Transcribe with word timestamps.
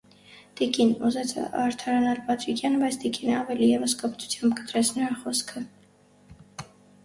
-Տիկին,- 0.59 0.95
ուզեց 1.09 1.33
արդարանալ 1.41 2.23
Պատրիկյանը, 2.31 2.81
բայց 2.85 2.99
տիկինը 3.05 3.37
ավելի 3.43 3.69
ևս 3.75 3.97
կոպտությամբ 4.03 4.59
կտրեց 4.63 4.93
նրա 4.99 5.15
խոսքը. 5.23 5.67